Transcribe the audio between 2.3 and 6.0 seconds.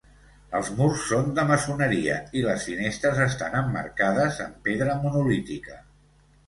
i les finestres estan emmarcades amb pedra monolítica.